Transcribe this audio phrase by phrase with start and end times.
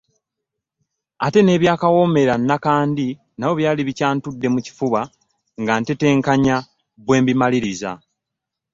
[1.25, 3.07] Ate n'ebya Kawoomera Nakandi
[3.37, 5.01] nabyo byali bikyantudde mu kifuba
[5.61, 6.55] nga ntetenkanya
[7.05, 7.91] bwe mbimaliriza.